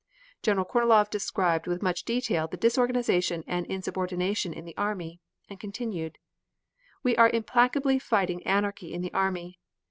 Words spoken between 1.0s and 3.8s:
described with much detail the disorganization and